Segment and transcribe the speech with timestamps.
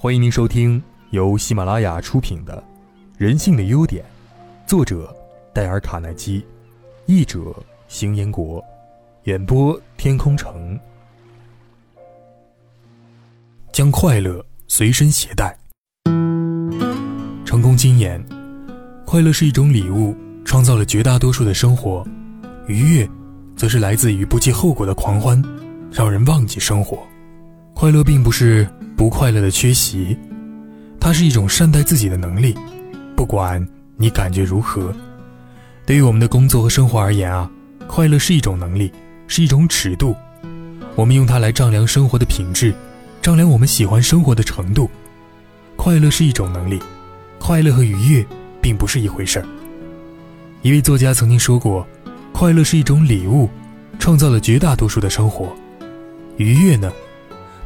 [0.00, 2.56] 欢迎您收听由喜马拉雅出品的
[3.16, 4.04] 《人性的优点》，
[4.64, 5.12] 作者
[5.52, 6.46] 戴尔·卡耐基，
[7.06, 7.52] 译者
[7.88, 8.64] 邢彦国，
[9.24, 10.78] 演播天空城。
[13.72, 15.58] 将快乐随身携带。
[17.44, 18.24] 成功经验：
[19.04, 22.06] 快乐是一种礼物，创造了绝大多数的生活；
[22.68, 23.10] 愉悦，
[23.56, 25.42] 则是来自于不计后果的狂欢，
[25.90, 27.02] 让人忘记生活。
[27.74, 28.64] 快乐并不是
[28.98, 30.18] 不快乐的缺席，
[30.98, 32.52] 它是一种善待自己的能力。
[33.14, 33.64] 不管
[33.96, 34.92] 你感觉如何，
[35.86, 37.48] 对于我们的工作和生活而言啊，
[37.86, 38.92] 快乐是一种能力，
[39.28, 40.16] 是一种尺度。
[40.96, 42.74] 我们用它来丈量生活的品质，
[43.22, 44.90] 丈量我们喜欢生活的程度。
[45.76, 46.80] 快乐是一种能力，
[47.38, 48.26] 快乐和愉悦
[48.60, 49.46] 并不是一回事儿。
[50.62, 51.86] 一位作家曾经说过
[52.34, 53.48] ：“快乐是一种礼物，
[54.00, 55.46] 创造了绝大多数的生活；
[56.36, 56.92] 愉悦呢？”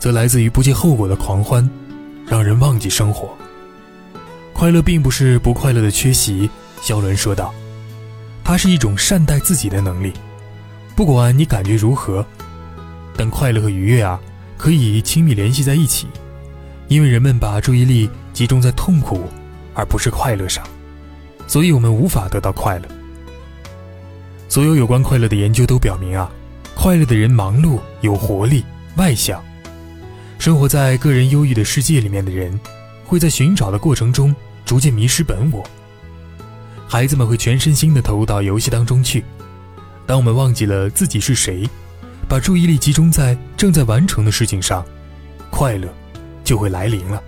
[0.02, 1.70] 则来自于不计后果的狂欢，
[2.26, 3.30] 让人忘记生活。
[4.52, 6.50] 快乐并不是不快乐的缺席，
[6.80, 7.54] 肖伦说道，
[8.42, 10.12] 它是一种善待自己的能力。
[10.96, 12.26] 不管你感觉如何，
[13.16, 14.18] 但快乐和愉悦啊，
[14.58, 16.08] 可以亲密联系在一起，
[16.88, 19.28] 因为人们把注意力集中在痛苦，
[19.72, 20.64] 而不是快乐上，
[21.46, 22.88] 所以我们无法得到快乐。
[24.48, 26.28] 所有有关快乐的研究都表明啊，
[26.74, 28.64] 快乐的人忙碌、有活力、
[28.96, 29.40] 外向。
[30.42, 32.58] 生活在个人忧郁的世界里面的人，
[33.04, 35.64] 会在寻找的过程中逐渐迷失本我。
[36.88, 39.24] 孩子们会全身心地投入到游戏当中去。
[40.04, 41.64] 当我们忘记了自己是谁，
[42.28, 44.84] 把注意力集中在正在完成的事情上，
[45.48, 45.88] 快乐
[46.42, 47.22] 就会来临了。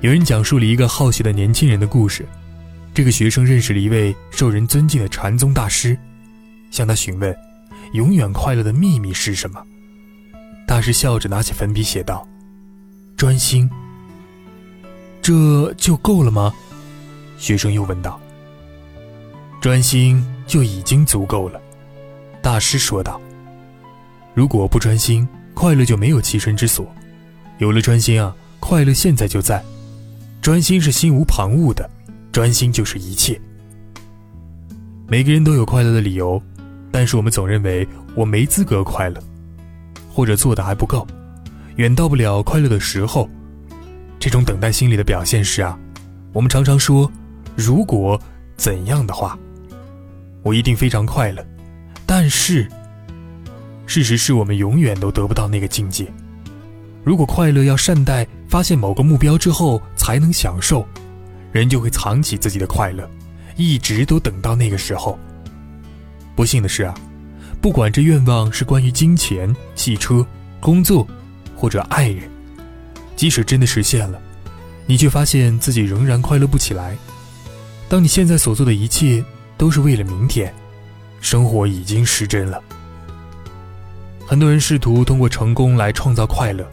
[0.00, 2.24] 有人讲述了一个好学的年轻人的故事。
[2.94, 5.98] 这个学生认识了一位受人尊敬的禅宗大师，
[6.70, 7.36] 向他询问：
[7.94, 9.60] 永远快乐的秘密是什么？
[10.78, 12.24] 大师笑着拿起粉笔写道
[13.18, 13.68] ：“专心。”
[15.20, 16.54] 这就够了吗？
[17.36, 18.20] 学生又问道。
[19.60, 21.60] “专心就已经足够了。”
[22.40, 23.20] 大师说道。
[24.34, 26.84] “如果不专心，快乐就没有栖身之所；
[27.58, 29.60] 有了专心啊，快乐现在就在。
[30.40, 31.90] 专心是心无旁骛的，
[32.30, 33.36] 专心就是一切。
[35.08, 36.40] 每个人都有快乐的理由，
[36.92, 37.84] 但是我们总认为
[38.14, 39.20] 我没资格快乐。”
[40.18, 41.06] 或者做的还不够，
[41.76, 43.30] 远到不了快乐的时候，
[44.18, 45.78] 这种等待心理的表现是啊，
[46.32, 47.08] 我们常常说，
[47.54, 48.20] 如果
[48.56, 49.38] 怎样的话，
[50.42, 51.46] 我一定非常快乐。
[52.04, 52.68] 但是，
[53.86, 56.04] 事实是我们永远都得不到那个境界。
[57.04, 60.84] 如果快乐要善待发现某个目标之后才能享受，
[61.52, 63.08] 人就会藏起自己的快乐，
[63.54, 65.16] 一直都等到那个时候。
[66.34, 66.92] 不幸的是啊。
[67.60, 70.24] 不管这愿望是关于金钱、汽车、
[70.60, 71.06] 工作，
[71.56, 72.30] 或者爱人，
[73.16, 74.20] 即使真的实现了，
[74.86, 76.96] 你却发现自己仍然快乐不起来。
[77.88, 79.24] 当你现在所做的一切
[79.56, 80.54] 都是为了明天，
[81.20, 82.62] 生活已经失真了。
[84.24, 86.64] 很多人试图通过成功来创造快乐，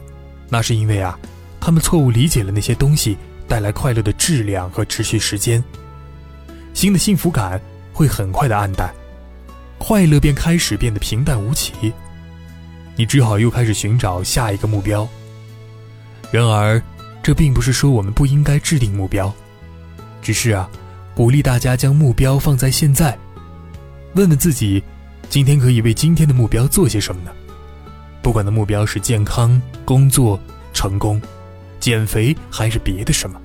[0.48, 1.18] 那是因为啊，
[1.58, 3.16] 他们错误理解了那些东西
[3.48, 5.62] 带来快乐的质量和持续时间。
[6.74, 7.60] 新的幸福感
[7.92, 8.94] 会很快的黯淡。
[9.86, 11.92] 快乐便开始变得平淡无奇，
[12.96, 15.08] 你只好又开始寻找下一个目标。
[16.32, 16.82] 然而，
[17.22, 19.32] 这并不是说我们不应该制定目标，
[20.20, 20.68] 只是啊，
[21.14, 23.16] 鼓励大家将目标放在现在。
[24.16, 24.82] 问问自己，
[25.30, 27.30] 今天可以为今天的目标做些什么呢？
[28.22, 30.36] 不管的目标是健康、工作、
[30.72, 31.22] 成功、
[31.78, 33.40] 减肥还是别的什么，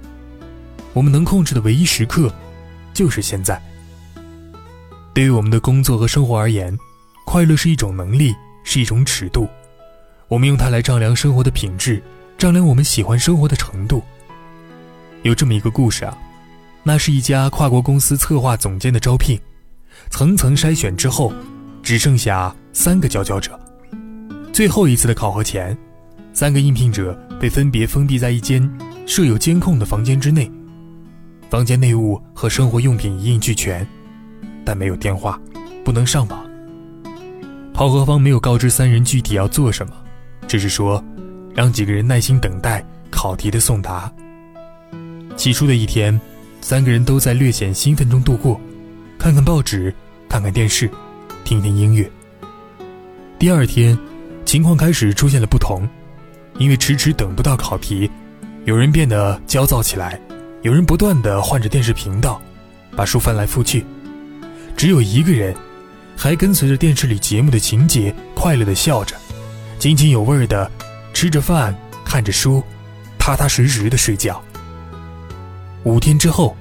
[0.93, 2.33] 我们能控制的唯一时刻，
[2.95, 3.61] 就是现在。
[5.13, 6.77] 对于我们的工作和生活而言，
[7.25, 8.33] 快乐是一种能力，
[8.63, 9.47] 是一种尺度。
[10.29, 12.01] 我们用它来丈量生活的品质，
[12.37, 14.01] 丈量我们喜欢生活的程度。
[15.23, 16.17] 有这么一个故事啊，
[16.81, 19.37] 那是一家跨国公司策划总监的招聘，
[20.09, 21.33] 层层筛选之后，
[21.83, 23.59] 只剩下三个佼佼者。
[24.53, 25.77] 最后一次的考核前，
[26.33, 28.67] 三个应聘者被分别封闭在一间
[29.05, 30.49] 设有监控的房间之内，
[31.49, 33.85] 房间内务和生活用品一应俱全。
[34.65, 35.39] 但没有电话，
[35.83, 36.45] 不能上网。
[37.73, 39.93] 考核方没有告知三人具体要做什么，
[40.47, 41.03] 只是说
[41.55, 44.11] 让几个人耐心等待考题的送达。
[45.35, 46.19] 起初的一天，
[46.61, 48.59] 三个人都在略显兴奋中度过，
[49.17, 49.91] 看看报纸，
[50.29, 50.87] 看看电视，
[51.43, 52.07] 听听音乐。
[53.39, 53.97] 第二天，
[54.45, 55.87] 情况开始出现了不同，
[56.59, 58.11] 因为迟迟等不到考题，
[58.65, 60.21] 有人变得焦躁起来，
[60.61, 62.39] 有人不断地换着电视频道，
[62.95, 63.83] 把书翻来覆去。
[64.75, 65.55] 只有一个人，
[66.17, 69.15] 还跟随着电视里节目的情节，快乐的笑着，
[69.77, 70.69] 津津有味的
[71.13, 72.63] 吃着饭，看着书，
[73.19, 74.41] 踏踏实实的睡觉。
[75.83, 76.55] 五天之后，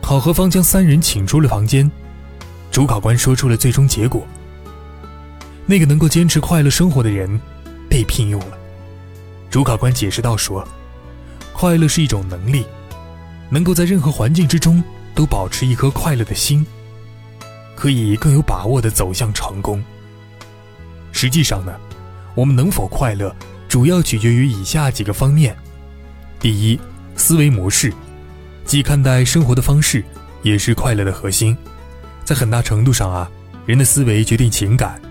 [0.00, 1.90] 考核方将三人请出了房间，
[2.70, 4.26] 主考官说出了最终结果：
[5.66, 7.40] 那个能够坚持快乐生活的人
[7.88, 8.58] 被聘用了。
[9.50, 10.66] 主考官解释道：“说，
[11.52, 12.64] 快乐是一种能力，
[13.50, 14.82] 能够在任何环境之中
[15.14, 16.66] 都保持一颗快乐的心，
[17.74, 19.82] 可以更有把握地走向成功。
[21.12, 21.72] 实际上呢，
[22.34, 23.34] 我们能否快乐，
[23.68, 25.56] 主要取决于以下几个方面：
[26.40, 26.80] 第一，
[27.16, 27.92] 思维模式。”
[28.64, 30.04] 既看待生活的方式，
[30.42, 31.56] 也是快乐的核心。
[32.24, 33.28] 在很大程度上啊，
[33.66, 35.02] 人的思维决定情感，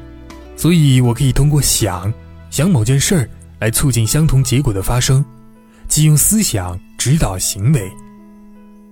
[0.55, 2.11] 所以我可以通过想
[2.49, 3.29] 想某件事儿
[3.59, 5.23] 来促进相同结果的发生，
[5.89, 7.91] 即用思想指导行为。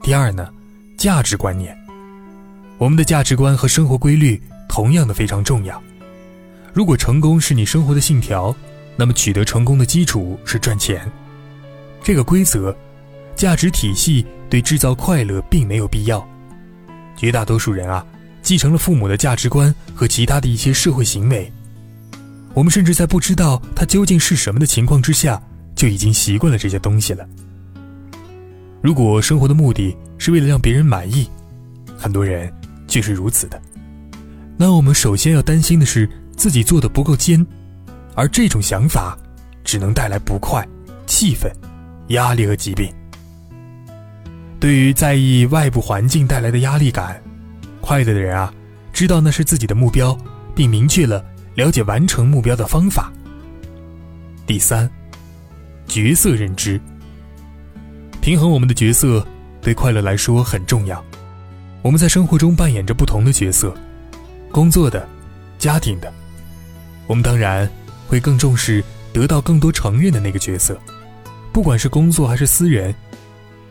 [0.04, 0.50] 第二呢，
[0.98, 1.76] 价值观念，
[2.80, 5.80] 我们的价值观和生活规律同样的非常重要。
[6.74, 8.56] 如果成功是你生活的信条，
[8.96, 11.08] 那么取得成功的基础是赚钱。
[12.02, 12.76] 这个规则。
[13.36, 16.28] 价值体系对制造快乐并没有必要。
[17.16, 18.06] 绝大多数人啊，
[18.42, 21.50] 继承了父母的价值观和其他的一些社会行为。
[22.54, 25.42] 我们甚至在不知道它究竟是什么的情况之下，
[25.74, 27.26] 就已经习惯了这些东西了。
[28.82, 31.26] 如果生活的目的是为了让别人满意，
[31.98, 32.54] 很多人
[32.90, 33.62] 就是如此的。
[34.58, 37.46] 那我们首先要担心的是自己做的不够尖，
[38.16, 39.18] 而这种想法
[39.64, 40.68] 只能带来不快、
[41.06, 41.50] 气愤、
[42.10, 42.94] 压力和疾病。
[44.60, 47.24] 对于在意外部环境带来的压力感，
[47.80, 48.54] 快乐的人啊，
[48.92, 50.18] 知道那是自己的目标，
[50.54, 51.24] 并明确了
[51.56, 53.10] 了解完成目标的方法。
[54.46, 54.90] 第三，
[55.88, 56.78] 角色认知，
[58.20, 59.26] 平衡我们的角色
[59.62, 61.02] 对快乐来说很重要。
[61.82, 63.76] 我们在生活中扮演着不同的角色，
[64.52, 65.08] 工作的、
[65.58, 66.12] 家庭的，
[67.08, 67.70] 我们当然
[68.08, 68.84] 会更重视
[69.14, 70.78] 得到更多承认的那个角色，
[71.52, 72.94] 不管是工作还是私人。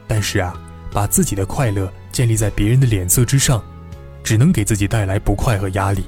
[0.07, 0.55] 但是啊。
[0.91, 3.63] 把自己的快乐建立在别人的脸色之上，
[4.25, 6.03] 只能给自己带来不快和压力。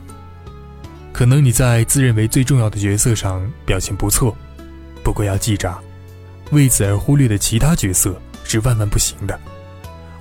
[1.12, 4.34] 可能你在自认为最重要的角色上表现不错，
[5.04, 5.78] 不过要记着，
[6.50, 9.38] 为此而忽略的其他角色是万万不行的。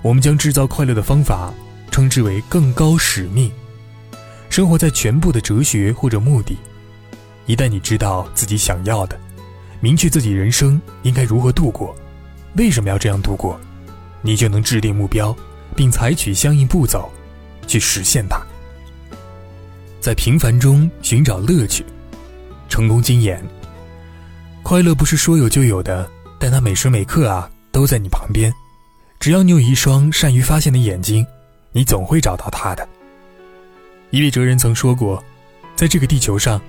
[0.01, 1.53] 我们将制造快乐的方法
[1.89, 3.51] 称之为更高使命。
[4.49, 6.57] 生活在全部的哲学或者目的，
[7.45, 9.19] 一旦你知道自己想要的，
[9.79, 11.95] 明确自己人生应该如何度过，
[12.55, 13.59] 为什么要这样度过？
[14.21, 15.35] 你就能制定目标，
[15.75, 17.09] 并采取相应步骤，
[17.67, 18.41] 去实现它。
[20.01, 21.85] 在平凡中寻找乐趣，
[22.67, 23.41] 成功经验。
[24.63, 26.09] 快乐不是说有就有的，
[26.39, 28.51] 但它每时每刻啊都在你旁边。
[29.19, 31.25] 只要你有一双善于发现的眼睛，
[31.71, 32.87] 你总会找到它的。
[34.09, 35.23] 一位哲人曾说过，
[35.75, 36.61] 在这个地球上，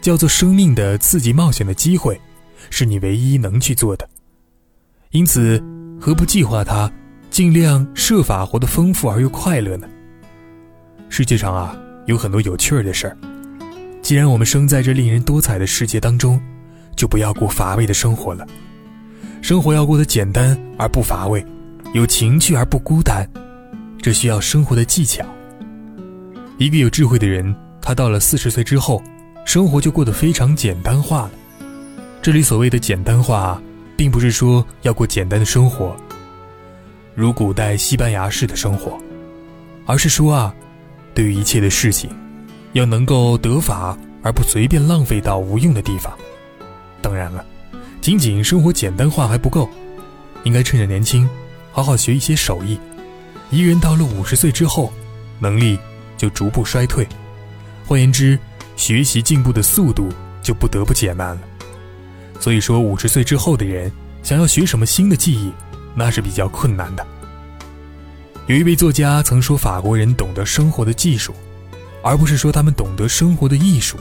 [0.00, 2.20] 叫做生命的刺激冒险的机会，
[2.70, 4.08] 是你唯一能去做的。
[5.10, 5.62] 因此。
[5.98, 6.92] 何不计划它，
[7.30, 9.88] 尽量设法活得丰富而又快乐呢？
[11.08, 11.74] 世界上啊，
[12.04, 13.16] 有很多有趣儿的事儿。
[14.02, 16.38] 既然我们生在这令人多彩的世界当中，
[16.94, 18.46] 就不要过乏味的生活了。
[19.40, 21.42] 生活要过得简单而不乏味，
[21.94, 23.26] 有情趣而不孤单，
[24.06, 25.26] 这需要生活的技巧。
[26.58, 29.02] 一个有智慧的人，他到了四十岁之后，
[29.44, 31.32] 生活就过得非常简单化了。
[32.22, 33.60] 这里所谓的简单化。
[33.96, 35.96] 并不是说要过简单的生活，
[37.14, 38.96] 如古代西班牙式的生活，
[39.86, 40.54] 而是说啊，
[41.14, 42.10] 对于一切的事情，
[42.74, 46.12] 要能够得法而不随便浪费到无用的地方。
[47.00, 47.42] 当然了，
[48.02, 49.68] 仅仅生活简单化还不够，
[50.44, 51.26] 应该趁着年轻，
[51.72, 52.78] 好好学一些手艺。
[53.50, 54.92] 一个人到了五十岁之后，
[55.38, 55.78] 能力
[56.16, 57.06] 就逐步衰退，
[57.86, 58.38] 换言之，
[58.76, 60.08] 学习进步的速度
[60.42, 61.40] 就不得不减慢了。
[62.40, 63.90] 所以说，五十岁之后的人
[64.22, 65.52] 想要学什么新的技艺，
[65.94, 67.06] 那是比较困难的。
[68.46, 71.34] 有一位作家曾说，法国人懂得生活的技术，
[72.02, 73.96] 而不是说他们懂得生活的艺术。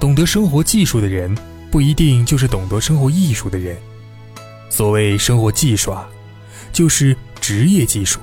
[0.00, 1.36] 懂得生活技术的人，
[1.70, 3.76] 不一定就是懂得生活艺术的人。
[4.70, 6.08] 所谓生活技术啊，
[6.72, 8.18] 就是职业技术。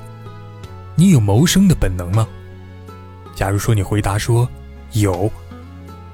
[0.95, 2.27] 你有谋生的本能吗？
[3.35, 4.49] 假如说你回答说
[4.93, 5.31] 有，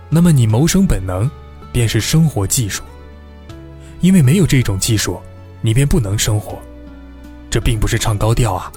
[0.09, 1.31] 那么你谋生本能。
[1.71, 2.83] 便是生活技术，
[3.99, 5.19] 因为没有这种技术，
[5.59, 6.57] 你便不能生活。
[7.49, 8.71] 这并不是唱高调啊。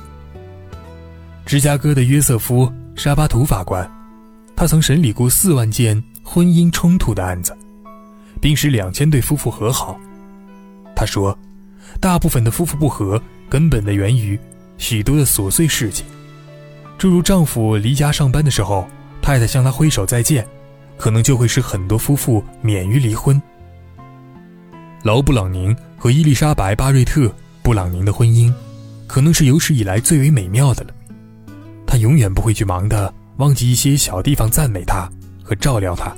[1.46, 2.66] 芝加哥的约瑟夫·
[3.00, 3.88] 沙巴图法官，
[4.56, 7.56] 他曾审理过四万件婚姻冲突的案子，
[8.40, 9.96] 并使两千对夫妇和好。
[10.96, 11.38] 他说，
[12.00, 14.38] 大部分的夫妇不和，根本的源于
[14.76, 16.04] 许多的琐碎事情，
[16.96, 18.86] 诸如丈夫离家上班的时候，
[19.22, 20.46] 太太向他挥手再见。
[20.98, 23.40] 可能就会使很多夫妇免于离婚。
[25.04, 27.26] 劳布朗宁和伊丽莎白·巴瑞特·
[27.62, 28.52] 布朗宁的婚姻，
[29.06, 30.90] 可能是有史以来最为美妙的了。
[31.86, 35.08] 他永远不会去忙的忘记一些小地方赞美他
[35.40, 36.12] 和照料他，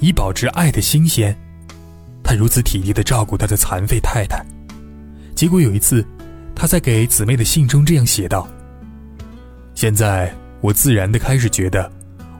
[0.00, 1.32] 以保持爱的新鲜。
[2.24, 4.44] 他如此体力的照顾他的残废太太。
[5.40, 6.04] 结果有一次，
[6.54, 8.46] 他在给姊妹的信中这样写道
[9.74, 10.30] ：“现在
[10.60, 11.90] 我自然的开始觉得，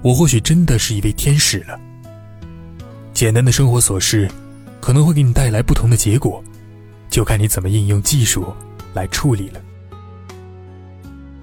[0.02, 1.80] 我或许真的是一位天使了。
[3.14, 4.30] 简单的生活琐事，
[4.82, 6.44] 可能会给你带来不同的结果，
[7.08, 8.52] 就看你怎么应用技术
[8.92, 9.58] 来处理了。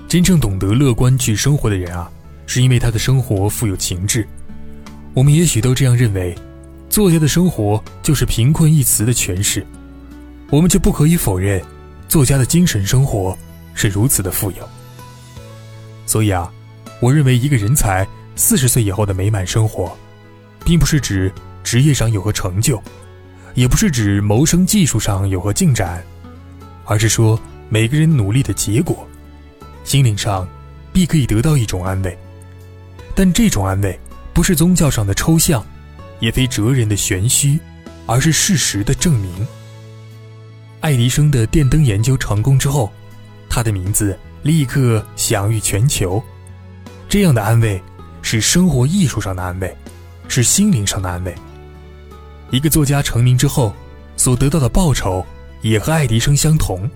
[0.08, 2.08] 真正懂得乐观去生活的人啊，
[2.46, 4.28] 是因为他的生活富有情致。
[5.16, 6.36] 我们也许都这样认为，
[6.88, 9.66] 作家的生活就是贫困一词的诠释。”
[10.50, 11.62] 我们却不可以否认，
[12.08, 13.38] 作家的精神生活
[13.74, 14.70] 是如此的富有。
[16.06, 16.50] 所以啊，
[17.02, 19.96] 我认为一个人才四十岁以后的美满生活，
[20.64, 21.30] 并不是指
[21.64, 22.82] 职业上有何成就，
[23.56, 26.02] 也不是指谋生技术上有何进展，
[26.86, 27.38] 而是说
[27.68, 29.06] 每个人努力的结果，
[29.84, 30.48] 心灵上
[30.94, 32.18] 必可以得到一种安慰。
[33.14, 34.00] 但这种安慰
[34.34, 35.62] 不是宗教上的抽象，
[36.22, 37.60] 也非哲人的玄虚，
[38.06, 39.46] 而是事实的证明。
[40.80, 42.92] 爱迪生的电灯研究成功之后，
[43.50, 46.22] 他的名字立刻享誉全球。
[47.10, 47.82] 这样的安慰，
[48.22, 49.76] 是生活艺术上的安慰，
[50.28, 51.34] 是心灵上的安慰。
[52.52, 53.74] 一个作家成名之后，
[54.16, 55.26] 所得到的报酬
[55.62, 56.90] 也和爱迪生相同。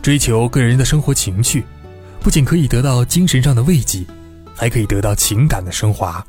[0.00, 1.64] 追求个人的生活情趣，
[2.20, 4.04] 不仅可以得到精神上的慰藉，
[4.54, 6.24] 还可以得到情感的升华。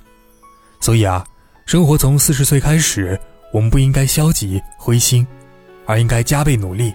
[0.79, 1.25] 所以啊，
[1.65, 3.19] 生活从四十岁开始，
[3.53, 5.25] 我们不应该消极灰心。
[5.85, 6.93] 而应该加倍努力，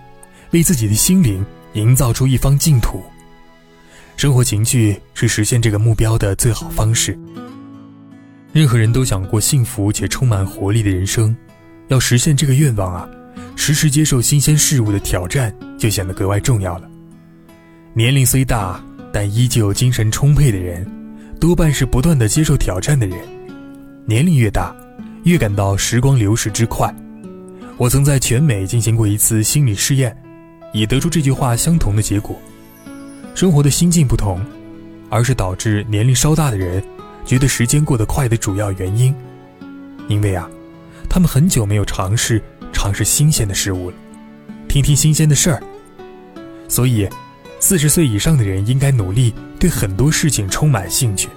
[0.50, 3.02] 为自己的心灵营造出一方净土。
[4.16, 7.16] 生活情趣是实现这个目标的最好方式。
[8.52, 11.36] 任何人都想过幸福且充满活力的人生，
[11.88, 13.08] 要实现这个愿望啊，
[13.54, 16.90] 时时接受新鲜事物的挑战就显得格外重要了。
[17.92, 20.84] 年龄虽大，但依旧精神充沛的人，
[21.38, 23.18] 多半是不断的接受挑战的人。
[24.06, 24.74] 年龄越大，
[25.24, 26.92] 越感到时光流逝之快。
[27.78, 30.14] 我曾在全美进行过一次心理试验，
[30.72, 32.36] 也得出这句话相同的结果：
[33.36, 34.44] 生活的心境不同，
[35.08, 36.82] 而是导致年龄稍大的人
[37.24, 39.14] 觉得时间过得快的主要原因。
[40.08, 40.50] 因为啊，
[41.08, 42.42] 他们很久没有尝试
[42.72, 43.96] 尝试新鲜的事物了，
[44.66, 45.62] 听听新鲜的事儿。
[46.66, 47.08] 所以，
[47.60, 51.28] 四十岁以上的人应该努力对很多事情充满兴趣，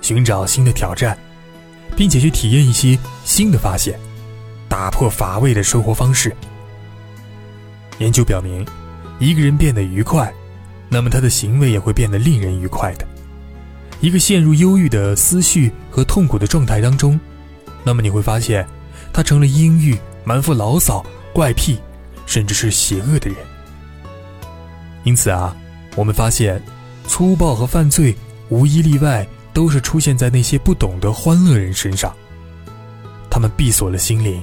[0.00, 1.14] 寻找新的挑战，
[1.94, 4.00] 并且去体验一些新的发现。
[4.74, 6.34] 打破乏味的生活方式。
[7.98, 8.66] 研究表明，
[9.20, 10.34] 一个人变得愉快，
[10.88, 13.06] 那么他的行为也会变得令人愉快的。
[14.00, 17.20] 一个陷入忧郁的思绪和痛苦的状态当中，
[17.84, 18.66] 那么你会发现，
[19.12, 21.78] 他成了阴郁、满腹牢骚、怪癖，
[22.26, 23.36] 甚至是邪恶的人。
[25.04, 25.56] 因此啊，
[25.94, 26.60] 我们发现，
[27.06, 28.12] 粗暴和犯罪
[28.48, 32.12] 无一例外都是出现在那些不懂得欢乐人身上。
[33.30, 34.42] 他们闭锁了心灵。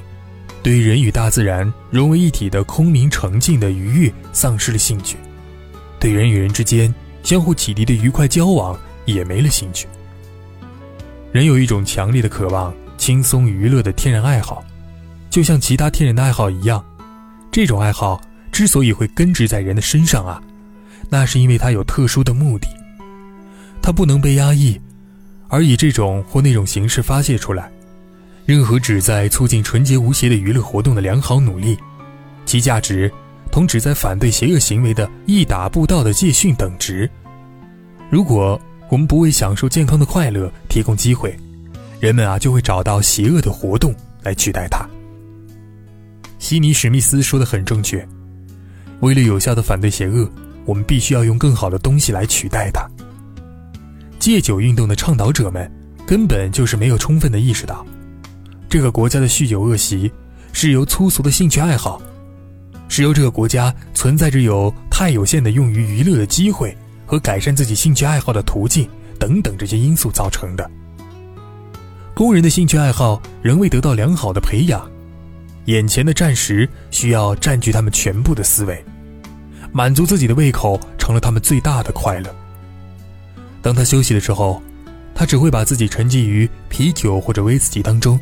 [0.63, 5.17] 对人与大自然融为一体的空明澄净的愉悦丧失了兴趣，
[5.99, 9.87] 对人与人之间相互启迪的愉快交往也没了兴趣。
[11.31, 14.63] 人有一种强烈的渴望轻松娱乐的天然爱好，
[15.31, 16.83] 就像其他天然的爱好一样。
[17.51, 20.41] 这种爱好之所以会根植在人的身上啊，
[21.09, 22.67] 那是因为它有特殊的目的，
[23.81, 24.79] 它不能被压抑，
[25.47, 27.71] 而以这种或那种形式发泄出来。
[28.45, 31.77] 任何旨在促进纯洁无邪的娱乐活动的良好努力，
[32.45, 33.11] 其价值
[33.51, 37.09] 同旨在反对邪恶行为的一打不道的戒训等值。
[38.09, 41.37] 如果我们不为享受健康的快乐提供机会，
[41.99, 44.85] 人们啊就会找到邪恶的活动来取代它。
[46.39, 48.05] 悉尼·史密斯说的很正确，
[48.99, 50.29] 为了有效的反对邪恶，
[50.65, 52.85] 我们必须要用更好的东西来取代它。
[54.19, 55.71] 戒酒运动的倡导者们
[56.05, 57.85] 根本就是没有充分的意识到。
[58.71, 60.09] 这个国家的酗酒恶习，
[60.53, 62.01] 是由粗俗的兴趣爱好，
[62.87, 66.73] 是由这个国家存在着有太有限的用于娱乐的机会
[67.05, 68.87] 和改善自己兴趣爱好的途径
[69.19, 70.71] 等等这些因素造成的。
[72.13, 74.89] 工人的兴趣爱好仍未得到良好的培养，
[75.65, 78.81] 眼前的暂时需要占据他们全部的思维，
[79.73, 82.33] 满足自己的胃口成了他们最大的快乐。
[83.61, 84.63] 当他休息的时候，
[85.13, 88.17] 他只会把自己沉浸于啤酒或者威士忌当中。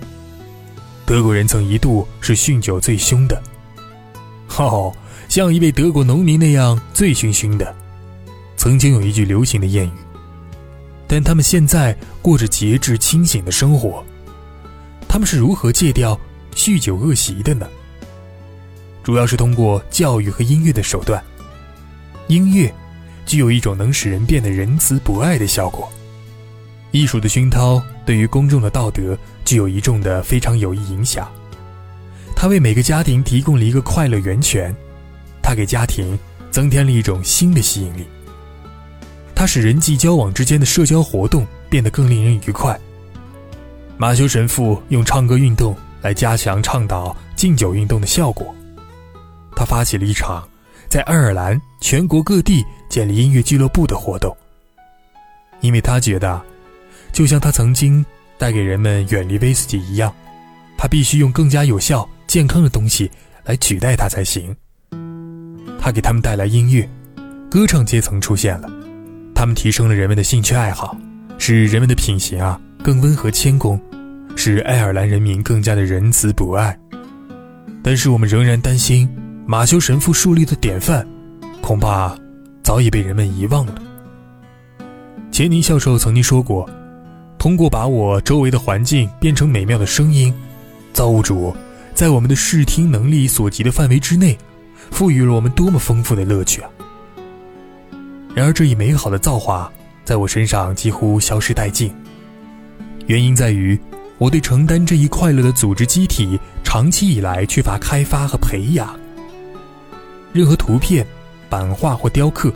[1.09, 3.41] 德国人曾一度是酗酒最凶的，
[4.57, 4.93] 哦，
[5.27, 7.75] 像一位德国农民那样醉醺醺的。
[8.55, 9.91] 曾经有一句流行的谚语，
[11.07, 14.05] 但他们现在过着节制清醒的生活。
[15.07, 16.15] 他们是如何戒掉
[16.53, 17.67] 酗酒恶习的呢？
[19.01, 21.19] 主要是通过教育和音乐的手段。
[22.27, 22.71] 音乐
[23.25, 25.89] 具有一种能使人变得仁慈博爱的效果。
[26.91, 29.17] 艺术的熏陶对于公众的道德
[29.49, 31.27] 具有一众的非常有益影响。
[32.35, 34.71] 它为每个家庭提供了一个快乐源泉，
[35.41, 36.15] 它给家庭
[36.51, 38.05] 增添了一种新的吸引力。
[39.33, 42.79] 它使人际交往之间的社交活动变得更令人愉快。
[43.97, 48.53] 马修神父用唱歌运动来加强倡导敬酒运动的效果。
[49.55, 50.47] 他发起了一场
[50.87, 54.37] 在爱尔兰全国各地建立音乐俱乐部的活动，
[55.61, 56.39] 因为他觉得，
[57.11, 58.05] 就像他曾经
[58.39, 60.12] 带给人们远离威士忌一样，
[60.77, 63.12] 他必须用更加有效、健康的东西
[63.43, 64.55] 来取代它才行。
[65.79, 66.89] 他给他们带来音乐，
[67.51, 68.69] 歌唱阶层出现了，
[69.36, 70.98] 他们提升了人们的兴趣爱好，
[71.38, 73.79] 使人们的品行啊更温和谦恭。
[74.36, 76.79] 使爱尔兰人民更加的仁慈博爱，
[77.84, 79.10] 但是我们仍然担心
[79.46, 81.05] 马修神父树立的典范，
[81.62, 82.17] 恐怕
[82.63, 83.75] 早已被人们遗忘了。
[85.29, 86.69] 钱尼教授曾经说过
[87.39, 90.31] ：“通过把我周围的环境变成美妙的声音，
[90.93, 91.55] 造物主
[91.96, 94.38] 在我们的视听能力所及的范围之内，
[94.91, 96.69] 赋予了我们多么丰富的乐趣啊！”
[98.36, 99.72] 然而，这一美好的造化
[100.03, 101.91] 在我身上几乎消失殆尽，
[103.08, 103.79] 原因在于。
[104.17, 108.93] 我对承担这一快乐的组织机体，长期以来缺乏开发和培养。
[110.34, 111.08] 任何图片、
[111.50, 112.53] 版画或雕刻，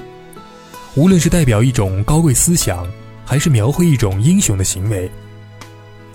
[0.96, 2.86] 无论是代表一种高贵思想，
[3.26, 5.10] 还是描绘一种英雄的行为，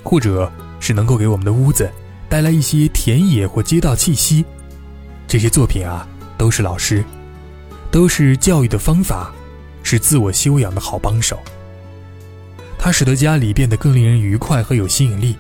[0.03, 0.51] 或者
[0.81, 1.91] 是能够给我们的屋子
[2.29, 4.45] 带来一些田野或街道气息，
[5.27, 7.05] 这些作品啊，都是老师，
[7.91, 9.33] 都是教育的方法，
[9.83, 11.39] 是自我修养的好帮手。
[12.79, 15.37] 它使得家里变得更令人愉快和有吸引力，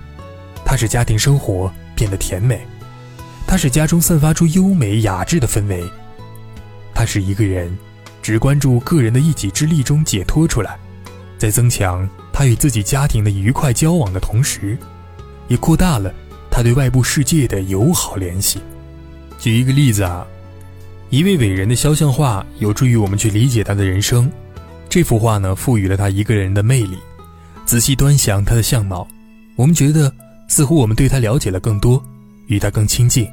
[0.64, 2.66] 它使家庭生活变得甜美，
[3.46, 5.84] 它使家中散发出优美雅致的氛围，
[6.92, 7.70] 它使一个人
[8.20, 10.76] 只关注个人的一己之力中解脱出来，
[11.38, 14.76] 在增强他与自己家庭的愉快交往的同时，
[15.46, 16.12] 也扩大了
[16.50, 18.58] 他对外部世界的友好联系。
[19.38, 20.26] 举一个例子啊，
[21.10, 24.30] 一位伟人的肖像画有助于我们去理解他的人生，
[24.88, 26.98] 这幅画呢赋予了他一个人的魅力。
[27.64, 29.06] 仔细端详他的相貌，
[29.54, 30.12] 我们觉得
[30.48, 32.02] 似乎我们对他了解了更多，
[32.48, 33.28] 与他更亲近。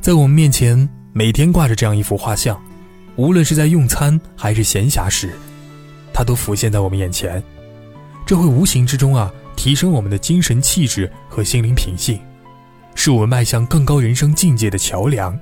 [0.00, 2.60] 在我们面前每天挂着这样一幅画像，
[3.16, 5.32] 无论是在用餐还是闲暇时，
[6.14, 7.42] 它都浮现在我们眼前。
[8.24, 12.18] 这会无形之中啊提升我们的精神气质和心灵品性，
[12.94, 15.38] 是我们迈向更高人生境界的桥梁。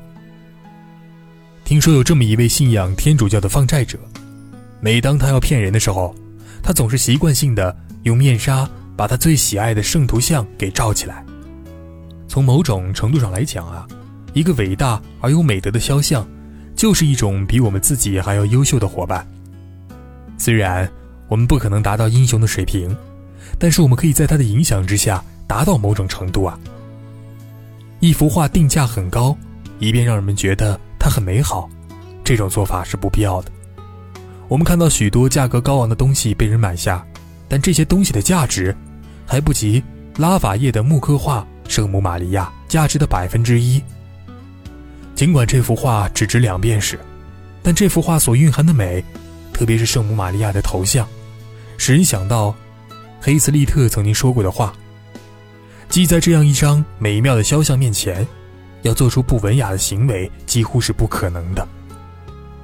[1.65, 3.99] 听说有这么一位信仰天主教的放债者，
[4.81, 6.13] 每当他要骗人的时候，
[6.61, 7.77] 他总是习惯性的。
[8.03, 11.25] 用面纱把他最喜爱的圣徒像给罩起来。
[12.27, 13.87] 从某种程度上来讲啊，
[14.33, 16.27] 一个伟大而有美德的肖像，
[16.75, 19.25] 就是一种比我们自己还要优秀的伙伴。
[20.43, 20.91] 虽然
[21.29, 22.97] 我们不可能达到英雄的水平，
[23.61, 26.59] 但是我们可以在他的影响之下达到某种程度啊。
[28.01, 29.37] 一幅画定价很高，
[29.79, 31.71] 以便让人们觉得它很美好，
[32.25, 33.53] 这种做法是不必要的。
[34.49, 37.07] 我们看到许多价格高昂的东西被人买下。
[37.49, 38.75] 但这些东西的价值，
[39.25, 39.81] 还不及
[40.17, 43.81] 拉法叶的木刻画《圣母玛利亚》价值的百分之一。
[45.15, 46.99] 尽管这幅画只值两便士，
[47.63, 49.05] 但这幅画所蕴含的美，
[49.63, 51.07] 特别是圣母玛利亚的头像，
[51.79, 52.53] 使人想到
[53.21, 54.75] 黑斯利特曾经说过的话：
[55.89, 58.27] 即在这样一张美妙的肖像面前，
[58.83, 61.65] 要做出不文雅的行为几乎是不可能的。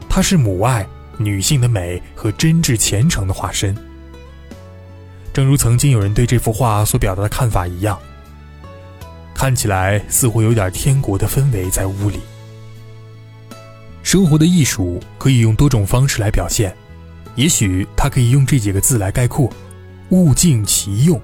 [0.08, 0.84] 它是母爱、
[1.18, 3.72] 女性的美和真挚虔诚的化身。
[5.32, 7.96] 正如曾经有人对这幅画所表达的看法一样，
[9.36, 12.18] 看起来似乎有点天国的氛围在屋里。
[14.02, 16.76] 生活的艺术可以用多种方式来表现，
[17.38, 19.48] 也许它可以用这几个字来概括：
[20.10, 21.20] 物尽其用。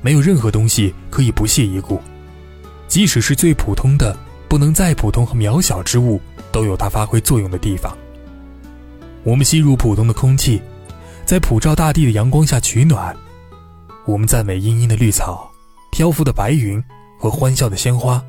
[0.00, 2.00] 没有任何东西可以不屑一顾，
[2.86, 4.16] 即使是最普通的、
[4.48, 6.20] 不能再普通和渺小之物，
[6.52, 7.92] 都有它发挥作用的地方。
[9.24, 10.62] 我们吸入普通的空气。
[11.24, 13.12] 在普照大地的阳光下取暖，
[14.04, 15.50] 我们赞美茵茵的绿草、
[15.90, 16.80] 漂浮的白云
[17.18, 18.22] 和欢笑的鲜花。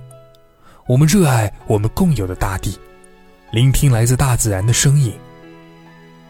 [0.87, 2.75] 我们热爱我们共有的大地，
[3.51, 5.13] 聆听来自大自然的声音。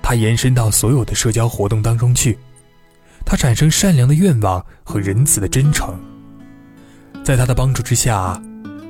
[0.10, 2.39] 它延伸到所有的社交活动当中去，
[3.26, 5.93] 它产生善良的愿望和仁慈的真诚。
[7.26, 8.41] 在它的帮助之下，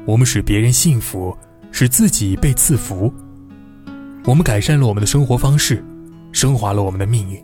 [0.05, 1.35] 我们使别人幸福，
[1.71, 3.11] 使自己被赐福。
[4.25, 5.83] 我们改善了我们的生活方式，
[6.31, 7.43] 升华了我们的命运。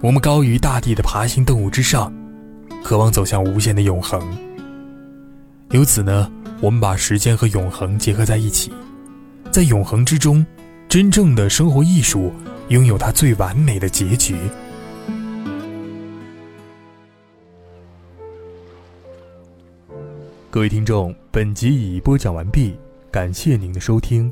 [0.00, 2.10] 我们高于大地的爬行动物之上，
[2.82, 4.18] 渴望走向无限的永恒。
[5.72, 8.72] 由此呢，我们把时间和永恒结合在一起，
[9.50, 10.46] 在永恒之中，
[10.88, 12.32] 真正的生活艺术
[12.68, 14.36] 拥有它最完美的结局。
[20.50, 22.76] 各位听众，本集已播讲完毕，
[23.10, 24.30] 感谢您的收听。